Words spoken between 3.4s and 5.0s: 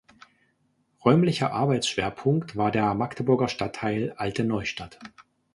Stadtteil Alte Neustadt.